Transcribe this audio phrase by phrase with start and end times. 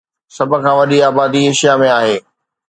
[0.35, 2.17] سڀ کان وڏي آبادي ايشيا ۾ آهي